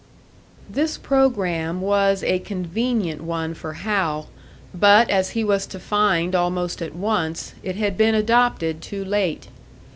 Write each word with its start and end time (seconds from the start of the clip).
This 0.67 0.97
programme 0.97 1.79
was 1.79 2.23
a 2.23 2.39
convenient 2.39 3.21
one 3.21 3.53
for 3.53 3.73
Hal; 3.73 4.29
but 4.73 5.11
as 5.11 5.29
he 5.37 5.43
was 5.43 5.67
to 5.67 5.79
find 5.79 6.33
almost 6.33 6.81
at 6.81 6.95
once, 6.95 7.53
it 7.61 7.75
had 7.75 7.97
been 7.97 8.15
adopted 8.15 8.81
too 8.81 9.05
late. 9.05 9.49